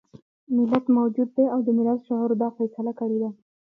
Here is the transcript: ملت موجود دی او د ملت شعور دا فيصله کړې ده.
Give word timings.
ملت 0.55 0.85
موجود 0.97 1.29
دی 1.35 1.45
او 1.53 1.59
د 1.67 1.69
ملت 1.77 1.99
شعور 2.07 2.31
دا 2.41 2.49
فيصله 2.57 2.91
کړې 2.99 3.17
ده. 3.21 3.29